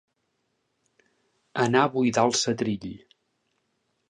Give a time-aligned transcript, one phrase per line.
[1.67, 2.89] Anar a buidar el setrill.